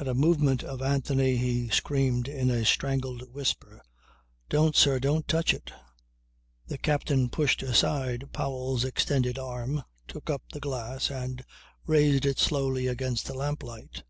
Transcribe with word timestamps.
At 0.00 0.08
a 0.08 0.14
movement 0.14 0.64
of 0.64 0.82
Anthony 0.82 1.36
he 1.36 1.68
screamed 1.68 2.26
in 2.26 2.50
a 2.50 2.64
strangled 2.64 3.32
whisper. 3.32 3.80
"Don't, 4.48 4.74
sir! 4.74 4.98
Don't 4.98 5.28
touch 5.28 5.54
it." 5.54 5.70
The 6.66 6.76
captain 6.76 7.28
pushed 7.28 7.62
aside 7.62 8.32
Powell's 8.32 8.84
extended 8.84 9.38
arm, 9.38 9.84
took 10.08 10.28
up 10.28 10.42
the 10.52 10.58
glass 10.58 11.08
and 11.08 11.44
raised 11.86 12.26
it 12.26 12.40
slowly 12.40 12.88
against 12.88 13.26
the 13.26 13.34
lamplight. 13.34 14.02